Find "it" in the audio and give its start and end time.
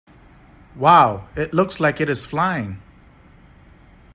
1.35-1.53, 2.01-2.09